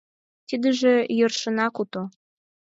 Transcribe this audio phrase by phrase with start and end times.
[0.47, 2.03] Тидыже йӧршынак уто.